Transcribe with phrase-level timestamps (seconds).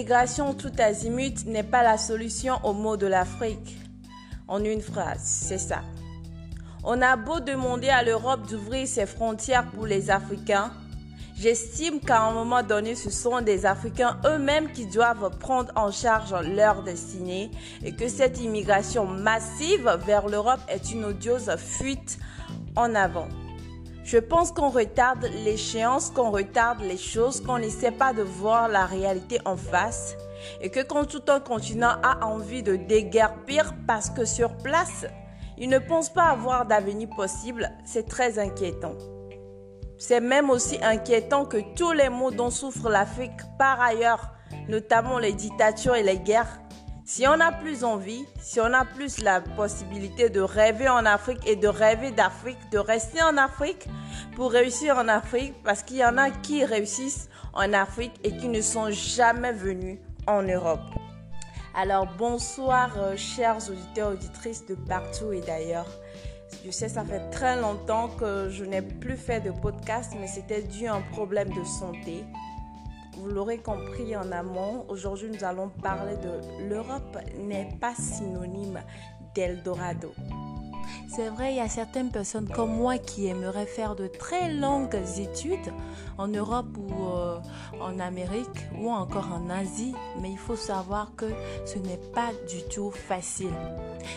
[0.00, 3.76] L'immigration tout azimut n'est pas la solution aux maux de l'Afrique.
[4.48, 5.82] En une phrase, c'est ça.
[6.84, 10.72] On a beau demander à l'Europe d'ouvrir ses frontières pour les Africains,
[11.36, 16.34] j'estime qu'à un moment donné, ce sont des Africains eux-mêmes qui doivent prendre en charge
[16.48, 17.50] leur destinée
[17.84, 22.18] et que cette immigration massive vers l'Europe est une odieuse fuite
[22.74, 23.28] en avant.
[24.10, 28.84] Je pense qu'on retarde l'échéance, qu'on retarde les choses, qu'on n'essaie pas de voir la
[28.84, 30.16] réalité en face
[30.60, 35.06] et que quand tout un continent a envie de déguerpir parce que sur place,
[35.58, 38.96] il ne pense pas avoir d'avenir possible, c'est très inquiétant.
[39.96, 44.32] C'est même aussi inquiétant que tous les maux dont souffre l'Afrique par ailleurs,
[44.68, 46.60] notamment les dictatures et les guerres,
[47.10, 51.44] si on a plus envie, si on a plus la possibilité de rêver en Afrique
[51.44, 53.88] et de rêver d'Afrique, de rester en Afrique
[54.36, 58.46] pour réussir en Afrique, parce qu'il y en a qui réussissent en Afrique et qui
[58.46, 60.78] ne sont jamais venus en Europe.
[61.74, 65.88] Alors bonsoir euh, chers auditeurs, auditrices de partout et d'ailleurs.
[66.64, 70.62] Je sais, ça fait très longtemps que je n'ai plus fait de podcast, mais c'était
[70.62, 72.24] dû à un problème de santé.
[73.20, 78.80] Vous l'aurez compris en amont, aujourd'hui nous allons parler de l'Europe n'est pas synonyme
[79.34, 80.14] d'Eldorado.
[81.06, 84.96] C'est vrai, il y a certaines personnes comme moi qui aimeraient faire de très longues
[85.18, 85.70] études
[86.16, 87.38] en Europe ou euh,
[87.78, 91.26] en Amérique ou encore en Asie, mais il faut savoir que
[91.66, 93.52] ce n'est pas du tout facile.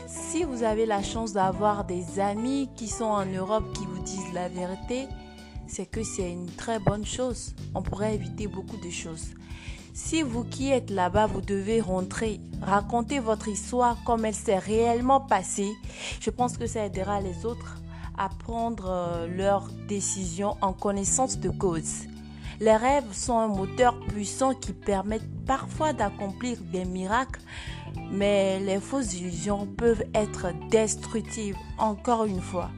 [0.07, 4.33] Si vous avez la chance d'avoir des amis qui sont en Europe qui vous disent
[4.33, 5.09] la vérité,
[5.67, 7.53] c'est que c'est une très bonne chose.
[7.75, 9.33] On pourrait éviter beaucoup de choses.
[9.93, 15.21] Si vous qui êtes là-bas, vous devez rentrer, raconter votre histoire comme elle s'est réellement
[15.21, 15.71] passée,
[16.19, 17.77] je pense que ça aidera les autres
[18.17, 22.07] à prendre euh, leurs décisions en connaissance de cause.
[22.59, 27.41] Les rêves sont un moteur puissant qui permet parfois d'accomplir des miracles,
[28.11, 31.57] mais les fausses illusions peuvent être destructives.
[31.77, 32.69] Encore une fois,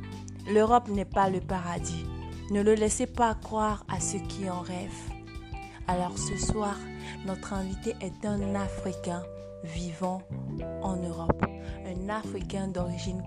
[0.52, 2.06] l'Europe n'est pas le paradis.
[2.52, 5.12] Ne le laissez pas croire à ceux qui en rêvent.
[5.88, 6.78] Alors ce soir,
[7.26, 9.24] notre invité est un Africain
[9.64, 10.22] vivant
[10.82, 11.46] en Europe,
[11.86, 13.24] un Africain d'origine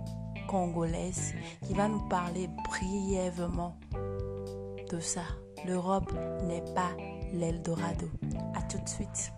[0.49, 1.34] congolaise
[1.67, 3.77] qui va nous parler brièvement
[4.91, 5.23] de ça.
[5.67, 6.12] L'Europe
[6.45, 6.91] n'est pas
[7.33, 8.09] l'Eldorado.
[8.55, 9.33] À tout de suite.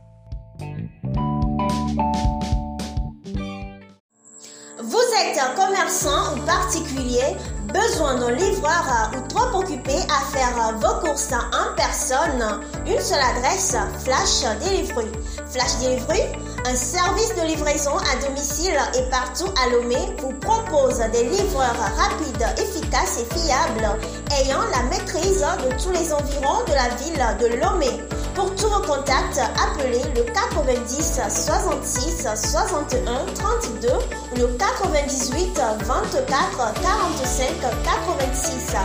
[5.20, 7.36] Êtes commerçant ou particulier,
[7.66, 13.76] besoin d'un livreur ou trop occupé à faire vos courses en personne, une seule adresse,
[14.02, 15.08] Flash Delivery.
[15.50, 16.22] Flash Delivery,
[16.66, 22.46] un service de livraison à domicile et partout à Lomé, vous propose des livreurs rapides,
[22.58, 23.98] efficaces et fiables,
[24.40, 27.90] ayant la maîtrise de tous les environs de la ville de Lomé.
[28.34, 33.88] Pour tout vos contacts, appelez le 90 66 61 32
[34.32, 38.76] ou le 98 24 45 86.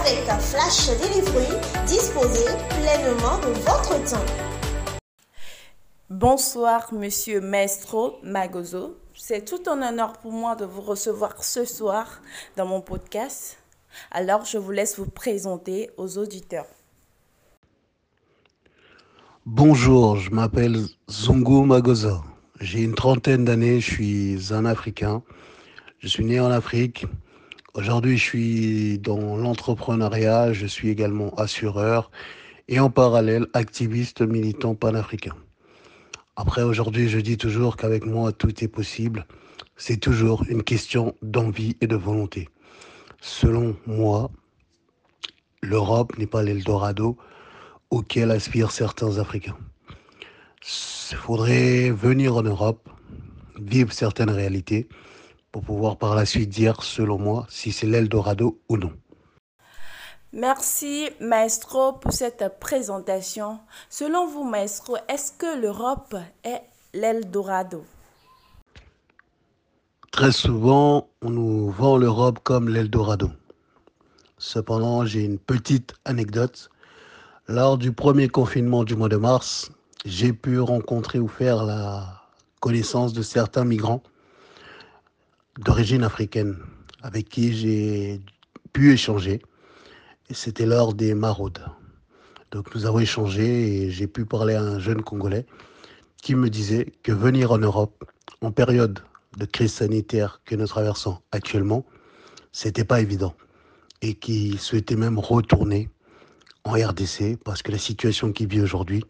[0.00, 1.48] Avec Flash Delivery,
[1.86, 4.55] disposez pleinement de votre temps.
[6.08, 8.96] Bonsoir, monsieur Maestro Magozo.
[9.12, 12.22] C'est tout un honneur pour moi de vous recevoir ce soir
[12.56, 13.58] dans mon podcast.
[14.12, 16.68] Alors, je vous laisse vous présenter aux auditeurs.
[19.46, 22.20] Bonjour, je m'appelle Zungu Magozo.
[22.60, 25.24] J'ai une trentaine d'années, je suis un Africain.
[25.98, 27.04] Je suis né en Afrique.
[27.74, 32.12] Aujourd'hui, je suis dans l'entrepreneuriat, je suis également assureur
[32.68, 35.34] et en parallèle activiste militant panafricain.
[36.38, 39.26] Après, aujourd'hui, je dis toujours qu'avec moi, tout est possible.
[39.76, 42.50] C'est toujours une question d'envie et de volonté.
[43.22, 44.30] Selon moi,
[45.62, 47.16] l'Europe n'est pas l'Eldorado
[47.88, 49.56] auquel aspirent certains Africains.
[51.10, 52.88] Il faudrait venir en Europe,
[53.58, 54.88] vivre certaines réalités,
[55.52, 58.92] pour pouvoir par la suite dire, selon moi, si c'est l'Eldorado ou non.
[60.36, 63.58] Merci, Maestro, pour cette présentation.
[63.88, 66.60] Selon vous, Maestro, est-ce que l'Europe est
[66.92, 67.86] l'Eldorado?
[70.10, 73.30] Très souvent, on nous vend l'Europe comme l'Eldorado.
[74.36, 76.68] Cependant, j'ai une petite anecdote.
[77.48, 79.70] Lors du premier confinement du mois de mars,
[80.04, 82.24] j'ai pu rencontrer ou faire la
[82.60, 84.02] connaissance de certains migrants
[85.58, 86.58] d'origine africaine
[87.02, 88.20] avec qui j'ai
[88.74, 89.40] pu échanger.
[90.32, 91.64] C'était lors des maraudes.
[92.50, 95.46] Donc nous avons échangé et j'ai pu parler à un jeune Congolais
[96.20, 98.04] qui me disait que venir en Europe
[98.40, 99.00] en période
[99.38, 101.86] de crise sanitaire que nous traversons actuellement,
[102.50, 103.34] c'était pas évident
[104.02, 105.90] et qui souhaitait même retourner
[106.64, 109.04] en RDC parce que la situation qu'il vit aujourd'hui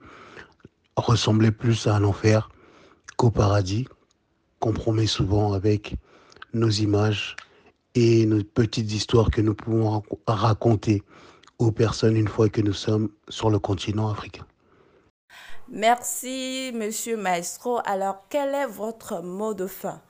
[0.97, 2.51] ressemblait plus à un enfer
[3.17, 3.89] qu'au paradis
[4.61, 5.97] qu'on promet souvent avec
[6.53, 7.37] nos images
[7.97, 11.03] et nos petites histoires que nous pouvons raconter
[11.59, 14.45] aux personnes une fois que nous sommes sur le continent africain.
[15.69, 17.81] Merci, monsieur Maestro.
[17.85, 20.01] Alors, quel est votre mot de fin?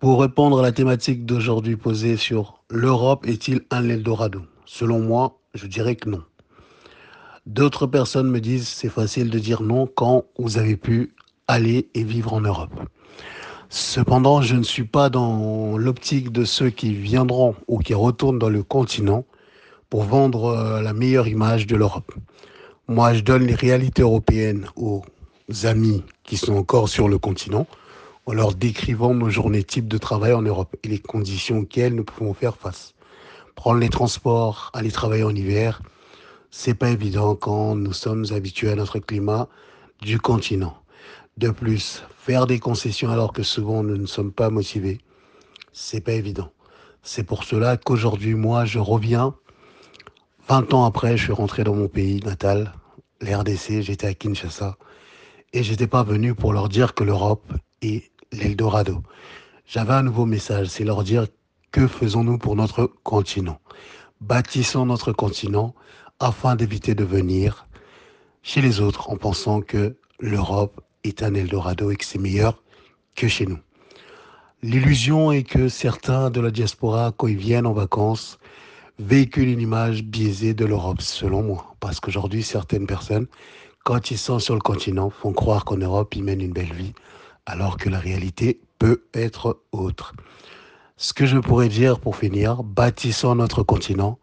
[0.00, 4.42] Pour répondre à la thématique d'aujourd'hui posée sur l'Europe est-il un Eldorado?
[4.64, 6.22] Selon moi, je dirais que non.
[7.46, 11.14] D'autres personnes me disent c'est facile de dire non quand vous avez pu
[11.46, 12.72] aller et vivre en Europe.
[13.76, 18.48] Cependant, je ne suis pas dans l'optique de ceux qui viendront ou qui retournent dans
[18.48, 19.24] le continent
[19.90, 22.14] pour vendre euh, la meilleure image de l'Europe.
[22.86, 25.02] Moi, je donne les réalités européennes aux
[25.64, 27.66] amis qui sont encore sur le continent
[28.26, 32.04] en leur décrivant nos journées types de travail en Europe et les conditions auxquelles nous
[32.04, 32.94] pouvons faire face.
[33.56, 35.82] Prendre les transports, aller travailler en hiver,
[36.52, 39.48] c'est pas évident quand nous sommes habitués à notre climat
[40.00, 40.76] du continent.
[41.36, 45.00] De plus, faire des concessions alors que souvent nous ne sommes pas motivés,
[45.72, 46.52] c'est pas évident.
[47.02, 49.34] C'est pour cela qu'aujourd'hui, moi, je reviens.
[50.48, 52.72] 20 ans après, je suis rentré dans mon pays natal,
[53.20, 54.76] l'RDC, j'étais à Kinshasa,
[55.52, 57.52] et j'étais pas venu pour leur dire que l'Europe
[57.82, 59.02] est l'Eldorado.
[59.66, 61.26] J'avais un nouveau message, c'est leur dire
[61.72, 63.58] que faisons-nous pour notre continent?
[64.20, 65.74] Bâtissons notre continent
[66.20, 67.66] afin d'éviter de venir
[68.42, 72.62] chez les autres en pensant que l'Europe est un Eldorado et que c'est meilleur
[73.14, 73.58] que chez nous.
[74.62, 78.38] L'illusion est que certains de la diaspora, quand ils viennent en vacances,
[78.98, 81.74] véhiculent une image biaisée de l'Europe, selon moi.
[81.80, 83.26] Parce qu'aujourd'hui, certaines personnes,
[83.84, 86.94] quand ils sont sur le continent, font croire qu'en Europe, ils mènent une belle vie,
[87.44, 90.14] alors que la réalité peut être autre.
[90.96, 94.18] Ce que je pourrais dire pour finir, bâtissons notre continent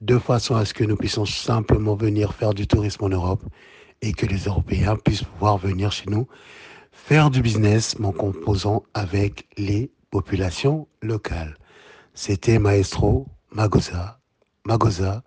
[0.00, 3.42] de façon à ce que nous puissions simplement venir faire du tourisme en Europe
[4.02, 6.26] et que les Européens puissent pouvoir venir chez nous
[6.92, 11.56] faire du business en composant avec les populations locales.
[12.14, 14.20] C'était Maestro Magosa,
[14.64, 15.22] Magosa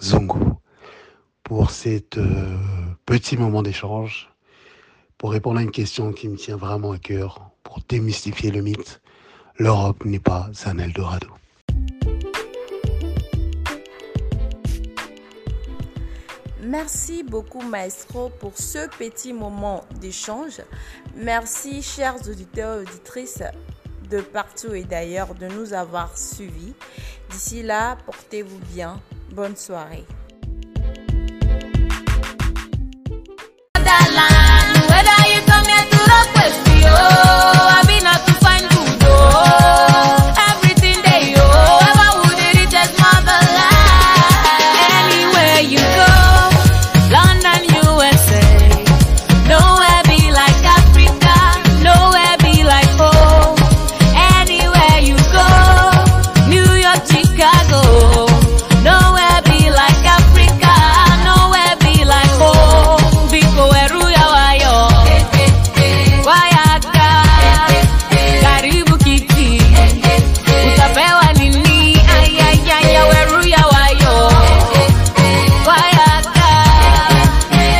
[0.00, 0.38] Zongo
[1.42, 2.56] pour cet euh,
[3.04, 4.30] petit moment d'échange,
[5.18, 9.02] pour répondre à une question qui me tient vraiment à cœur, pour démystifier le mythe.
[9.58, 11.28] L'Europe n'est pas un Eldorado.
[16.62, 20.60] Merci beaucoup, Maestro, pour ce petit moment d'échange.
[21.16, 23.42] Merci, chers auditeurs et auditrices
[24.08, 26.74] de partout et d'ailleurs, de nous avoir suivis.
[27.30, 29.00] D'ici là, portez-vous bien.
[29.32, 30.04] Bonne soirée.